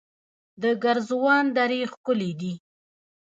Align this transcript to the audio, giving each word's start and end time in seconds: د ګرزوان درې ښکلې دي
د 0.61 0.63
ګرزوان 0.83 1.45
درې 1.57 1.79
ښکلې 1.91 2.31
دي 2.39 2.53